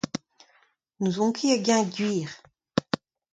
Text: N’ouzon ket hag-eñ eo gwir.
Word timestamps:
N’ouzon 0.99 1.31
ket 1.35 1.51
hag-eñ 1.51 1.79
eo 1.83 1.89
gwir. 1.95 2.31